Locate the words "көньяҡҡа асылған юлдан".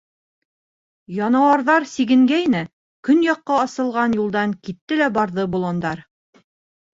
3.09-4.57